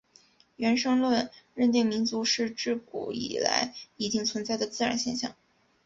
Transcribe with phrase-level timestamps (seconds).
[0.55, 5.35] 原生论认定民族是至古以来已经存在的自然现象。